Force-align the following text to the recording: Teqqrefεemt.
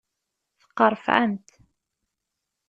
Teqqrefεemt. 0.59 1.47